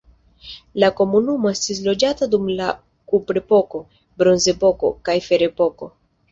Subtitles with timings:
[0.83, 2.71] La komunumo estis loĝata dum la
[3.13, 3.85] kuprepoko,
[4.25, 5.95] bronzepoko, kaj ferepoko.